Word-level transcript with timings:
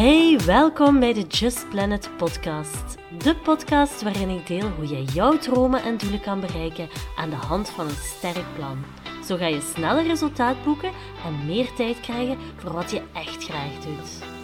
Hey, 0.00 0.38
welkom 0.46 1.00
bij 1.00 1.12
de 1.12 1.22
Just 1.22 1.68
Planet 1.68 2.10
podcast. 2.16 2.96
De 3.18 3.36
podcast 3.36 4.02
waarin 4.02 4.28
ik 4.28 4.46
deel 4.46 4.68
hoe 4.68 4.86
jij 4.86 5.02
jouw 5.02 5.38
dromen 5.38 5.82
en 5.82 5.96
doelen 5.96 6.20
kan 6.20 6.40
bereiken 6.40 6.88
aan 7.16 7.30
de 7.30 7.36
hand 7.36 7.70
van 7.70 7.86
een 7.86 7.94
sterk 7.94 8.54
plan. 8.54 8.84
Zo 9.24 9.36
ga 9.36 9.46
je 9.46 9.60
sneller 9.74 10.06
resultaat 10.06 10.64
boeken 10.64 10.90
en 11.24 11.46
meer 11.46 11.72
tijd 11.72 12.00
krijgen 12.00 12.38
voor 12.56 12.72
wat 12.72 12.90
je 12.90 13.02
echt 13.12 13.44
graag 13.44 13.72
doet. 13.72 14.39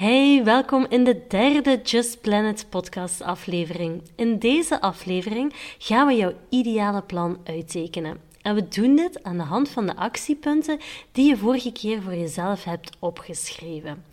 Hey, 0.00 0.44
welkom 0.44 0.86
in 0.88 1.04
de 1.04 1.24
derde 1.28 1.80
Just 1.82 2.20
Planet 2.20 2.66
podcast 2.68 3.22
aflevering. 3.22 4.02
In 4.16 4.38
deze 4.38 4.80
aflevering 4.80 5.52
gaan 5.78 6.06
we 6.06 6.14
jouw 6.14 6.32
ideale 6.48 7.02
plan 7.02 7.38
uittekenen. 7.44 8.20
En 8.42 8.54
we 8.54 8.68
doen 8.68 8.96
dit 8.96 9.22
aan 9.22 9.36
de 9.36 9.42
hand 9.42 9.68
van 9.68 9.86
de 9.86 9.96
actiepunten 9.96 10.78
die 11.12 11.28
je 11.28 11.36
vorige 11.36 11.72
keer 11.72 12.02
voor 12.02 12.14
jezelf 12.14 12.64
hebt 12.64 12.96
opgeschreven. 12.98 14.04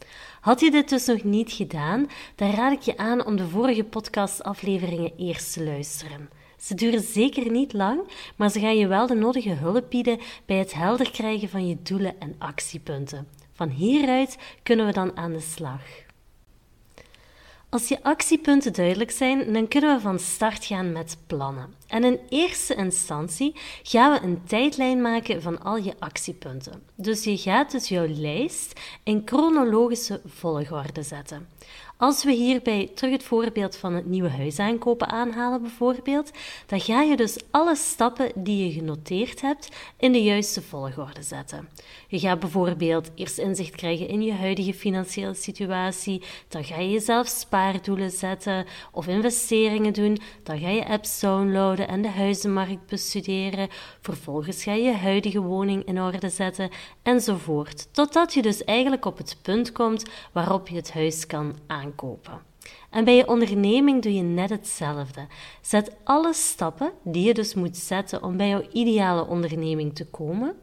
Had 0.42 0.60
je 0.60 0.72
dit 0.72 0.90
dus 0.90 1.06
nog 1.06 1.24
niet 1.24 1.52
gedaan, 1.52 2.10
dan 2.36 2.52
raad 2.52 2.72
ik 2.72 2.82
je 2.82 2.98
aan 2.98 3.26
om 3.26 3.36
de 3.36 3.48
vorige 3.48 3.84
podcastafleveringen 3.84 5.12
eerst 5.18 5.54
te 5.54 5.64
luisteren. 5.64 6.30
Ze 6.60 6.76
duren 6.76 7.02
zeker 7.02 7.52
niet 7.52 7.74
lang, 7.74 8.02
maar 8.36 8.50
ze 8.50 8.60
gaan 8.60 8.78
je 8.78 8.88
wel 8.88 9.08
de 9.08 9.16
nodige 9.16 9.54
hulp 9.54 9.90
bieden 9.90 10.20
bij 10.46 10.58
het 10.58 10.74
helder 10.74 11.12
krijgen 11.12 11.50
van 11.50 11.68
je 11.68 11.78
doelen 11.84 12.20
en 12.20 12.36
actiepunten. 12.38 13.47
Van 13.58 13.70
hieruit 13.70 14.38
kunnen 14.64 14.86
we 14.86 14.92
dan 14.92 15.18
aan 15.18 15.32
de 15.32 15.40
slag. 15.40 15.82
Als 17.70 17.88
je 17.88 18.04
actiepunten 18.04 18.74
duidelijk 18.74 19.12
zijn, 19.12 19.54
dan 19.54 19.68
kunnen 19.68 19.96
we 19.96 20.02
van 20.02 20.20
start 20.20 20.66
gaan 20.66 20.92
met 20.92 21.18
plannen. 21.28 21.74
En 21.88 22.04
in 22.04 22.20
eerste 22.30 22.76
instantie 22.76 23.56
gaan 23.84 24.12
we 24.12 24.28
een 24.28 24.42
tijdlijn 24.46 25.02
maken 25.02 25.42
van 25.42 25.64
al 25.64 25.78
je 25.78 25.94
actiepunten. 26.00 26.84
Dus 26.96 27.24
je 27.24 27.38
gaat 27.38 27.72
dus 27.72 27.88
jouw 27.88 28.08
lijst 28.08 28.80
in 29.04 29.22
chronologische 29.26 30.22
volgorde 30.26 31.04
zetten. 31.04 31.48
Als 32.00 32.24
we 32.24 32.32
hierbij 32.32 32.92
terug 32.96 33.12
het 33.12 33.24
voorbeeld 33.24 33.76
van 33.76 33.94
het 33.94 34.06
nieuwe 34.06 34.30
huis 34.30 34.60
aankopen 34.60 35.08
aanhalen, 35.08 35.62
bijvoorbeeld, 35.62 36.32
dan 36.66 36.80
ga 36.80 37.02
je 37.02 37.16
dus 37.16 37.38
alle 37.52 37.76
stappen 37.76 38.32
die 38.36 38.66
je 38.66 38.72
genoteerd 38.72 39.42
hebt 39.42 39.70
in 39.98 40.12
de 40.12 40.24
juiste 40.24 40.62
volgorde 40.62 41.22
zetten. 41.22 41.70
Je 42.08 42.20
gaat 42.20 42.40
bijvoorbeeld 42.40 43.12
eerst 43.16 43.38
inzicht 43.38 43.76
krijgen 43.76 44.08
in 44.08 44.22
je 44.22 44.34
huidige 44.34 44.74
financiële 44.74 45.34
situatie, 45.34 46.22
dan 46.48 46.64
ga 46.64 46.80
je 46.80 46.92
jezelf 46.92 47.28
spaardoelen 47.28 48.12
zetten 48.12 48.66
of 48.92 49.08
investeringen 49.08 49.94
doen, 49.94 50.18
dan 50.44 50.60
ga 50.60 50.70
je 50.70 50.88
apps 50.88 51.20
downloaden 51.20 51.88
en 51.88 52.02
de 52.02 52.10
huizenmarkt 52.10 52.88
bestuderen, 52.88 53.68
vervolgens 54.02 54.64
ga 54.64 54.74
je 54.74 54.84
je 54.84 54.94
huidige 54.94 55.42
woning 55.42 55.86
in 55.86 56.02
orde 56.02 56.30
zetten 56.30 56.70
enzovoort, 57.04 57.94
totdat 57.94 58.34
je 58.34 58.42
dus 58.42 58.64
eigenlijk 58.64 59.06
op 59.06 59.18
het 59.18 59.38
punt 59.42 59.72
komt 59.72 60.06
waarop 60.32 60.68
je 60.68 60.76
het 60.76 60.94
huis 60.94 61.26
kan 61.26 61.56
aankopen 61.68 61.87
En 62.90 63.04
bij 63.04 63.16
je 63.16 63.28
onderneming 63.28 64.02
doe 64.02 64.14
je 64.14 64.22
net 64.22 64.50
hetzelfde. 64.50 65.28
Zet 65.62 65.92
alle 66.04 66.34
stappen 66.34 66.92
die 67.04 67.24
je 67.26 67.34
dus 67.34 67.54
moet 67.54 67.78
zetten 67.78 68.24
om 68.24 68.38
bij 68.38 68.48
jouw 68.48 68.64
ideale 68.72 69.28
onderneming 69.28 69.96
te 69.96 70.06
komen, 70.06 70.56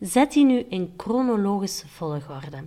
zet 0.00 0.32
die 0.32 0.44
nu 0.44 0.58
in 0.68 0.94
chronologische 0.96 1.88
volgorde. 1.88 2.64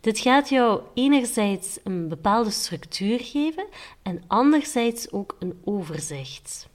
Dit 0.00 0.18
gaat 0.18 0.48
jou 0.48 0.80
enerzijds 0.94 1.78
een 1.84 2.08
bepaalde 2.08 2.50
structuur 2.50 3.20
geven 3.20 3.66
en 4.02 4.22
anderzijds 4.26 5.12
ook 5.12 5.36
een 5.38 5.60
overzicht. 5.64 6.68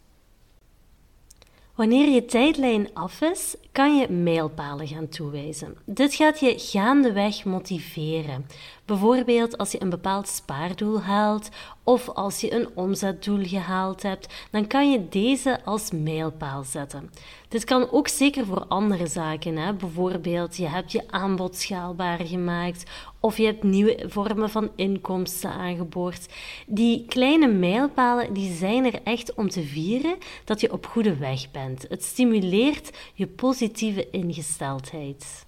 Wanneer 1.75 2.09
je 2.09 2.25
tijdlijn 2.25 2.93
af 2.93 3.21
is, 3.21 3.55
kan 3.71 3.97
je 3.97 4.09
mijlpalen 4.09 4.87
gaan 4.87 5.09
toewijzen. 5.09 5.77
Dit 5.85 6.15
gaat 6.15 6.39
je 6.39 6.59
gaandeweg 6.59 7.45
motiveren. 7.45 8.45
Bijvoorbeeld 8.85 9.57
als 9.57 9.71
je 9.71 9.81
een 9.81 9.89
bepaald 9.89 10.27
spaardoel 10.27 11.01
haalt 11.01 11.49
of 11.83 12.09
als 12.09 12.41
je 12.41 12.53
een 12.53 12.67
omzetdoel 12.73 13.45
gehaald 13.45 14.03
hebt, 14.03 14.33
dan 14.51 14.67
kan 14.67 14.91
je 14.91 15.09
deze 15.09 15.63
als 15.63 15.91
mijlpaal 15.91 16.63
zetten. 16.63 17.09
Dit 17.47 17.63
kan 17.63 17.91
ook 17.91 18.07
zeker 18.07 18.45
voor 18.45 18.65
andere 18.67 19.07
zaken. 19.07 19.57
Hè? 19.57 19.73
Bijvoorbeeld, 19.73 20.57
je 20.57 20.67
hebt 20.67 20.91
je 20.91 21.03
aanbod 21.09 21.55
schaalbaar 21.55 22.19
gemaakt 22.25 22.83
of 23.19 23.37
je 23.37 23.45
hebt 23.45 23.63
nieuwe 23.63 24.05
vormen 24.07 24.49
van 24.49 24.69
inkomsten 24.75 25.51
aangeboord. 25.51 26.27
Die 26.67 27.05
kleine 27.05 27.47
mijlpalen 27.47 28.33
die 28.33 28.53
zijn 28.53 28.85
er 28.85 29.01
echt 29.03 29.33
om 29.33 29.49
te 29.49 29.63
vieren 29.63 30.17
dat 30.43 30.61
je 30.61 30.71
op 30.71 30.85
goede 30.85 31.17
weg 31.17 31.51
bent. 31.51 31.85
Het 31.89 32.03
stimuleert 32.03 32.97
je 33.13 33.27
positieve 33.27 34.09
ingesteldheid. 34.09 35.45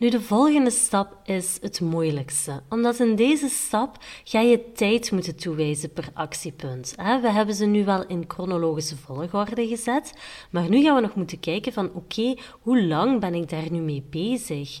Nu, 0.00 0.08
de 0.08 0.20
volgende 0.20 0.70
stap 0.70 1.16
is 1.24 1.58
het 1.60 1.80
moeilijkste, 1.80 2.62
omdat 2.68 2.98
in 2.98 3.16
deze 3.16 3.48
stap 3.48 3.96
ga 4.24 4.40
je 4.40 4.72
tijd 4.72 5.12
moeten 5.12 5.36
toewijzen 5.36 5.92
per 5.92 6.08
actiepunt. 6.14 6.94
We 6.96 7.30
hebben 7.30 7.54
ze 7.54 7.66
nu 7.66 7.84
wel 7.84 8.06
in 8.06 8.24
chronologische 8.28 8.96
volgorde 8.96 9.66
gezet, 9.68 10.14
maar 10.50 10.68
nu 10.68 10.82
gaan 10.82 10.94
we 10.94 11.00
nog 11.00 11.14
moeten 11.14 11.40
kijken 11.40 11.72
van 11.72 11.90
oké, 11.94 12.34
hoe 12.60 12.86
lang 12.86 13.20
ben 13.20 13.34
ik 13.34 13.48
daar 13.48 13.70
nu 13.70 13.80
mee 13.80 14.04
bezig? 14.10 14.78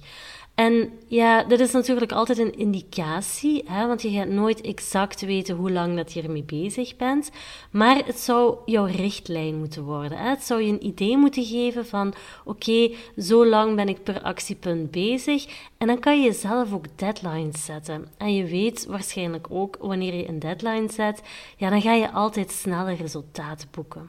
En 0.60 0.92
ja, 1.06 1.42
dit 1.42 1.60
is 1.60 1.72
natuurlijk 1.72 2.12
altijd 2.12 2.38
een 2.38 2.58
indicatie, 2.58 3.62
hè, 3.66 3.86
want 3.86 4.02
je 4.02 4.10
gaat 4.10 4.28
nooit 4.28 4.60
exact 4.60 5.20
weten 5.20 5.56
hoe 5.56 5.70
lang 5.70 5.96
dat 5.96 6.12
je 6.12 6.22
ermee 6.22 6.42
bezig 6.42 6.96
bent. 6.96 7.30
Maar 7.70 8.02
het 8.04 8.18
zou 8.18 8.56
jouw 8.64 8.84
richtlijn 8.84 9.58
moeten 9.58 9.82
worden. 9.82 10.18
Hè. 10.18 10.28
Het 10.28 10.44
zou 10.44 10.62
je 10.62 10.72
een 10.72 10.86
idee 10.86 11.16
moeten 11.16 11.44
geven 11.44 11.86
van, 11.86 12.14
oké, 12.44 12.90
zo 13.18 13.46
lang 13.46 13.76
ben 13.76 13.88
ik 13.88 14.02
per 14.02 14.22
actiepunt 14.22 14.90
bezig. 14.90 15.46
En 15.78 15.86
dan 15.86 15.98
kan 15.98 16.22
je 16.22 16.32
zelf 16.32 16.72
ook 16.72 16.98
deadlines 16.98 17.64
zetten. 17.64 18.08
En 18.16 18.34
je 18.34 18.44
weet 18.44 18.86
waarschijnlijk 18.86 19.46
ook, 19.50 19.76
wanneer 19.80 20.14
je 20.14 20.28
een 20.28 20.38
deadline 20.38 20.92
zet, 20.92 21.22
ja, 21.56 21.70
dan 21.70 21.80
ga 21.80 21.94
je 21.94 22.10
altijd 22.10 22.50
sneller 22.50 22.96
resultaten 22.96 23.68
boeken. 23.70 24.08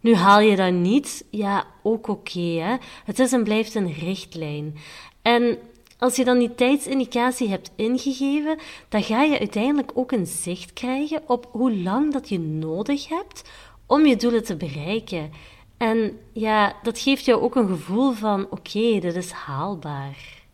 Nu 0.00 0.14
haal 0.14 0.40
je 0.40 0.56
dat 0.56 0.72
niet, 0.72 1.24
ja, 1.30 1.64
ook 1.82 2.08
oké. 2.08 2.78
het 3.04 3.18
is 3.18 3.32
en 3.32 3.44
blijft 3.44 3.74
een 3.74 3.92
richtlijn. 3.92 4.74
En 5.22 5.58
als 5.98 6.16
je 6.16 6.24
dan 6.24 6.38
die 6.38 6.54
tijdsindicatie 6.54 7.48
hebt 7.48 7.70
ingegeven, 7.76 8.58
dan 8.88 9.02
ga 9.02 9.22
je 9.22 9.38
uiteindelijk 9.38 9.90
ook 9.94 10.12
een 10.12 10.26
zicht 10.26 10.72
krijgen 10.72 11.22
op 11.26 11.48
hoe 11.50 11.76
lang 11.76 12.12
dat 12.12 12.28
je 12.28 12.38
nodig 12.38 13.08
hebt 13.08 13.42
om 13.86 14.06
je 14.06 14.16
doelen 14.16 14.44
te 14.44 14.56
bereiken. 14.56 15.30
En 15.76 16.18
ja, 16.32 16.76
dat 16.82 16.98
geeft 16.98 17.24
jou 17.24 17.40
ook 17.40 17.54
een 17.56 17.68
gevoel 17.68 18.12
van: 18.12 18.46
oké, 18.50 18.98
dit 19.00 19.16
is 19.16 19.30
haalbaar. 19.30 20.44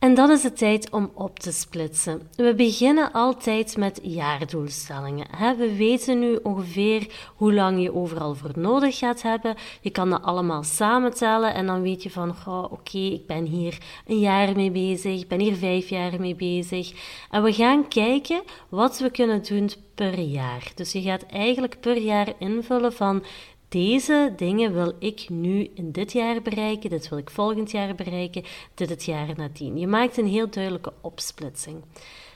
En 0.00 0.14
dan 0.14 0.30
is 0.30 0.42
het 0.42 0.56
tijd 0.56 0.90
om 0.90 1.10
op 1.14 1.38
te 1.38 1.52
splitsen. 1.52 2.28
We 2.36 2.54
beginnen 2.54 3.12
altijd 3.12 3.76
met 3.76 4.00
jaardoelstellingen. 4.02 5.26
We 5.58 5.76
weten 5.76 6.18
nu 6.18 6.38
ongeveer 6.42 7.30
hoe 7.36 7.52
lang 7.52 7.82
je 7.82 7.94
overal 7.94 8.34
voor 8.34 8.52
nodig 8.54 8.98
gaat 8.98 9.22
hebben. 9.22 9.54
Je 9.80 9.90
kan 9.90 10.10
dat 10.10 10.22
allemaal 10.22 10.62
samentellen 10.62 11.54
en 11.54 11.66
dan 11.66 11.82
weet 11.82 12.02
je 12.02 12.10
van, 12.10 12.34
oké, 12.46 12.98
ik 12.98 13.26
ben 13.26 13.44
hier 13.44 13.78
een 14.06 14.18
jaar 14.18 14.56
mee 14.56 14.70
bezig, 14.70 15.20
ik 15.20 15.28
ben 15.28 15.40
hier 15.40 15.56
vijf 15.56 15.88
jaar 15.88 16.20
mee 16.20 16.34
bezig. 16.34 16.92
En 17.30 17.42
we 17.42 17.52
gaan 17.52 17.88
kijken 17.88 18.42
wat 18.68 18.98
we 18.98 19.10
kunnen 19.10 19.42
doen 19.42 19.70
per 19.94 20.18
jaar. 20.18 20.72
Dus 20.74 20.92
je 20.92 21.02
gaat 21.02 21.26
eigenlijk 21.26 21.80
per 21.80 21.98
jaar 21.98 22.32
invullen 22.38 22.92
van 22.92 23.24
deze 23.70 24.32
dingen 24.36 24.72
wil 24.72 24.92
ik 24.98 25.28
nu 25.28 25.70
in 25.74 25.92
dit 25.92 26.12
jaar 26.12 26.42
bereiken, 26.42 26.90
dit 26.90 27.08
wil 27.08 27.18
ik 27.18 27.30
volgend 27.30 27.70
jaar 27.70 27.94
bereiken, 27.94 28.44
dit 28.74 28.88
het 28.88 29.04
jaar 29.04 29.28
nadien. 29.36 29.78
Je 29.78 29.86
maakt 29.86 30.16
een 30.16 30.26
heel 30.26 30.50
duidelijke 30.50 30.92
opsplitsing. 31.00 31.82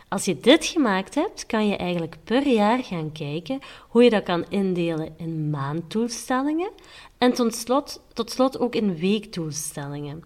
Als 0.08 0.24
je 0.24 0.40
dit 0.40 0.64
gemaakt 0.64 1.14
hebt, 1.14 1.46
kan 1.46 1.68
je 1.68 1.76
eigenlijk 1.76 2.16
per 2.24 2.46
jaar 2.46 2.84
gaan 2.84 3.12
kijken 3.12 3.58
hoe 3.88 4.04
je 4.04 4.10
dat 4.10 4.22
kan 4.22 4.44
indelen 4.48 5.14
in 5.16 5.50
maanddoelstellingen 5.50 6.70
en 7.18 7.32
tot 7.32 7.54
slot, 7.54 8.00
tot 8.12 8.30
slot 8.30 8.58
ook 8.58 8.74
in 8.74 8.96
weekdoelstellingen. 8.96 10.22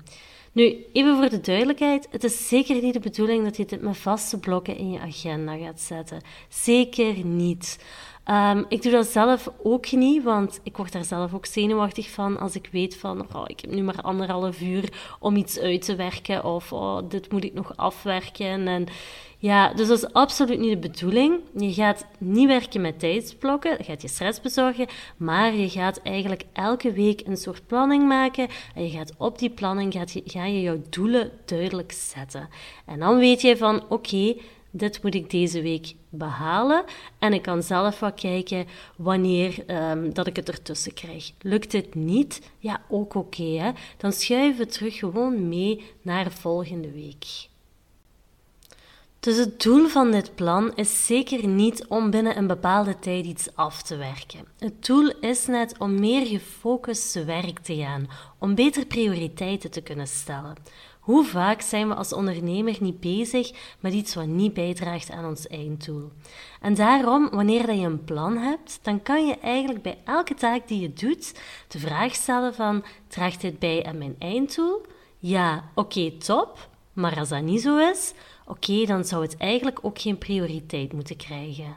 Nu, 0.52 0.84
even 0.92 1.16
voor 1.16 1.28
de 1.28 1.40
duidelijkheid, 1.40 2.08
het 2.10 2.24
is 2.24 2.48
zeker 2.48 2.82
niet 2.82 2.92
de 2.92 3.00
bedoeling 3.00 3.44
dat 3.44 3.56
je 3.56 3.64
dit 3.64 3.80
met 3.80 3.96
vaste 3.96 4.38
blokken 4.38 4.76
in 4.76 4.90
je 4.90 5.00
agenda 5.00 5.56
gaat 5.56 5.80
zetten. 5.80 6.20
Zeker 6.48 7.24
niet. 7.24 7.78
Um, 8.30 8.64
ik 8.68 8.82
doe 8.82 8.92
dat 8.92 9.06
zelf 9.06 9.48
ook 9.62 9.92
niet, 9.92 10.22
want 10.22 10.60
ik 10.62 10.76
word 10.76 10.92
daar 10.92 11.04
zelf 11.04 11.34
ook 11.34 11.46
zenuwachtig 11.46 12.10
van 12.10 12.38
als 12.38 12.54
ik 12.54 12.68
weet 12.72 12.96
van, 12.96 13.26
oh, 13.34 13.42
ik 13.46 13.60
heb 13.60 13.70
nu 13.70 13.82
maar 13.82 14.00
anderhalf 14.00 14.60
uur 14.60 15.16
om 15.20 15.36
iets 15.36 15.58
uit 15.58 15.82
te 15.82 15.96
werken 15.96 16.44
of 16.44 16.72
oh, 16.72 16.98
dit 17.08 17.32
moet 17.32 17.44
ik 17.44 17.54
nog 17.54 17.76
afwerken. 17.76 18.68
En 18.68 18.86
ja, 19.38 19.74
dus 19.74 19.88
dat 19.88 19.98
is 19.98 20.12
absoluut 20.12 20.58
niet 20.58 20.82
de 20.82 20.88
bedoeling. 20.88 21.40
Je 21.56 21.72
gaat 21.72 22.06
niet 22.18 22.46
werken 22.46 22.80
met 22.80 22.98
tijdsblokken, 22.98 23.74
je 23.78 23.84
gaat 23.84 24.02
je 24.02 24.08
stress 24.08 24.40
bezorgen, 24.40 24.86
maar 25.16 25.54
je 25.54 25.68
gaat 25.68 26.02
eigenlijk 26.02 26.44
elke 26.52 26.92
week 26.92 27.22
een 27.26 27.36
soort 27.36 27.66
planning 27.66 28.08
maken 28.08 28.48
en 28.74 28.82
je 28.82 28.90
gaat 28.90 29.14
op 29.16 29.38
die 29.38 29.50
planning 29.50 29.92
gaat 29.92 30.12
je, 30.12 30.22
ga 30.24 30.44
je 30.44 30.60
jouw 30.60 30.80
doelen 30.90 31.30
duidelijk 31.44 31.92
zetten. 31.92 32.48
En 32.86 32.98
dan 32.98 33.18
weet 33.18 33.40
je 33.40 33.56
van, 33.56 33.82
oké, 33.88 34.34
dit 34.78 35.02
moet 35.02 35.14
ik 35.14 35.30
deze 35.30 35.62
week 35.62 35.94
behalen. 36.08 36.84
En 37.18 37.32
ik 37.32 37.42
kan 37.42 37.62
zelf 37.62 38.00
wat 38.00 38.14
kijken 38.14 38.66
wanneer 38.96 39.64
um, 39.90 40.14
dat 40.14 40.26
ik 40.26 40.36
het 40.36 40.48
ertussen 40.48 40.94
krijg. 40.94 41.32
Lukt 41.40 41.72
het 41.72 41.94
niet? 41.94 42.40
Ja, 42.58 42.80
ook 42.88 43.14
oké. 43.14 43.72
Dan 43.96 44.12
schuiven 44.12 44.66
we 44.66 44.72
terug 44.72 44.98
gewoon 44.98 45.48
mee 45.48 45.84
naar 46.02 46.32
volgende 46.32 46.90
week. 46.90 47.48
Dus 49.20 49.36
het 49.36 49.62
doel 49.62 49.88
van 49.88 50.10
dit 50.10 50.34
plan 50.34 50.72
is 50.74 51.06
zeker 51.06 51.46
niet 51.46 51.86
om 51.86 52.10
binnen 52.10 52.36
een 52.36 52.46
bepaalde 52.46 52.98
tijd 52.98 53.24
iets 53.24 53.48
af 53.54 53.82
te 53.82 53.96
werken. 53.96 54.44
Het 54.58 54.86
doel 54.86 55.12
is 55.20 55.46
net 55.46 55.78
om 55.78 56.00
meer 56.00 56.26
gefocust 56.26 57.12
te 57.12 57.24
werk 57.24 57.58
te 57.58 57.76
gaan, 57.76 58.08
om 58.38 58.54
beter 58.54 58.86
prioriteiten 58.86 59.70
te 59.70 59.80
kunnen 59.80 60.06
stellen. 60.06 60.56
Hoe 61.08 61.24
vaak 61.24 61.60
zijn 61.60 61.88
we 61.88 61.94
als 61.94 62.12
ondernemer 62.12 62.76
niet 62.80 63.00
bezig 63.00 63.50
met 63.80 63.92
iets 63.92 64.14
wat 64.14 64.26
niet 64.26 64.54
bijdraagt 64.54 65.10
aan 65.10 65.24
ons 65.24 65.46
einddoel? 65.46 66.10
En 66.60 66.74
daarom, 66.74 67.30
wanneer 67.30 67.72
je 67.72 67.86
een 67.86 68.04
plan 68.04 68.36
hebt, 68.36 68.78
dan 68.82 69.02
kan 69.02 69.26
je 69.26 69.38
eigenlijk 69.38 69.82
bij 69.82 69.98
elke 70.04 70.34
taak 70.34 70.68
die 70.68 70.80
je 70.80 70.92
doet 70.92 71.40
de 71.68 71.78
vraag 71.78 72.14
stellen 72.14 72.54
van, 72.54 72.84
draagt 73.06 73.40
dit 73.40 73.58
bij 73.58 73.84
aan 73.84 73.98
mijn 73.98 74.16
einddoel? 74.18 74.80
Ja, 75.18 75.70
oké, 75.74 76.10
top. 76.10 76.68
Maar 76.92 77.18
als 77.18 77.28
dat 77.28 77.42
niet 77.42 77.60
zo 77.62 77.90
is, 77.90 78.12
oké, 78.46 78.84
dan 78.84 79.04
zou 79.04 79.22
het 79.22 79.36
eigenlijk 79.36 79.78
ook 79.82 79.98
geen 79.98 80.18
prioriteit 80.18 80.92
moeten 80.92 81.16
krijgen. 81.16 81.76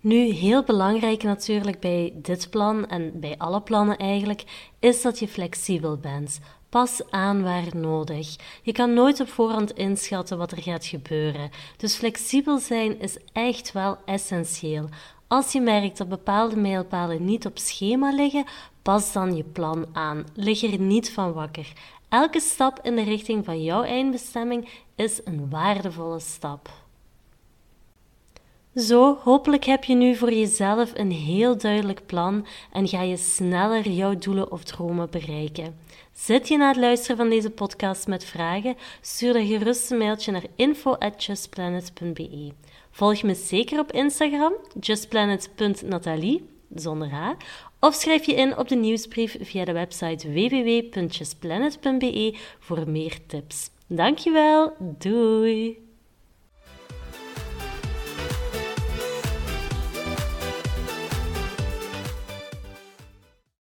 Nu, 0.00 0.16
heel 0.16 0.62
belangrijk 0.62 1.22
natuurlijk 1.22 1.80
bij 1.80 2.12
dit 2.16 2.50
plan 2.50 2.86
en 2.86 3.20
bij 3.20 3.38
alle 3.38 3.60
plannen 3.60 3.96
eigenlijk, 3.96 4.44
is 4.78 5.02
dat 5.02 5.18
je 5.18 5.28
flexibel 5.28 5.96
bent. 5.96 6.40
Pas 6.70 7.00
aan 7.10 7.42
waar 7.42 7.76
nodig. 7.76 8.36
Je 8.62 8.72
kan 8.72 8.94
nooit 8.94 9.20
op 9.20 9.28
voorhand 9.28 9.72
inschatten 9.72 10.38
wat 10.38 10.52
er 10.52 10.62
gaat 10.62 10.86
gebeuren. 10.86 11.50
Dus 11.76 11.96
flexibel 11.96 12.58
zijn 12.58 13.00
is 13.00 13.16
echt 13.32 13.72
wel 13.72 13.98
essentieel. 14.04 14.88
Als 15.28 15.52
je 15.52 15.60
merkt 15.60 15.98
dat 15.98 16.08
bepaalde 16.08 16.56
mijlpalen 16.56 17.24
niet 17.24 17.46
op 17.46 17.58
schema 17.58 18.10
liggen, 18.10 18.44
pas 18.82 19.12
dan 19.12 19.36
je 19.36 19.44
plan 19.44 19.86
aan. 19.92 20.24
Lig 20.34 20.62
er 20.62 20.80
niet 20.80 21.12
van 21.12 21.32
wakker. 21.32 21.72
Elke 22.08 22.40
stap 22.40 22.80
in 22.82 22.96
de 22.96 23.02
richting 23.02 23.44
van 23.44 23.62
jouw 23.62 23.82
eindbestemming 23.82 24.68
is 24.94 25.20
een 25.24 25.50
waardevolle 25.50 26.20
stap. 26.20 26.70
Zo, 28.76 29.18
hopelijk 29.22 29.64
heb 29.64 29.84
je 29.84 29.94
nu 29.94 30.16
voor 30.16 30.32
jezelf 30.32 30.90
een 30.94 31.12
heel 31.12 31.58
duidelijk 31.58 32.06
plan 32.06 32.46
en 32.72 32.88
ga 32.88 33.02
je 33.02 33.16
sneller 33.16 33.88
jouw 33.88 34.18
doelen 34.18 34.52
of 34.52 34.64
dromen 34.64 35.10
bereiken. 35.10 35.78
Zit 36.12 36.48
je 36.48 36.56
na 36.56 36.68
het 36.68 36.76
luisteren 36.76 37.16
van 37.16 37.28
deze 37.28 37.50
podcast 37.50 38.06
met 38.06 38.24
vragen? 38.24 38.76
Stuur 39.00 39.32
dan 39.32 39.46
gerust 39.46 39.90
een 39.90 39.98
mailtje 39.98 40.32
naar 40.32 40.44
info@justplanet.be. 40.56 42.52
Volg 42.90 43.22
me 43.22 43.34
zeker 43.34 43.78
op 43.78 43.92
Instagram, 43.92 44.52
justplanet.natalie, 44.80 46.48
zonder 46.74 47.10
H, 47.10 47.30
of 47.80 47.94
schrijf 47.94 48.26
je 48.26 48.34
in 48.34 48.58
op 48.58 48.68
de 48.68 48.76
nieuwsbrief 48.76 49.36
via 49.40 49.64
de 49.64 49.72
website 49.72 50.32
www.justplanet.be 50.32 52.36
voor 52.58 52.88
meer 52.88 53.18
tips. 53.26 53.70
Dankjewel, 53.86 54.72
doei! 54.78 55.89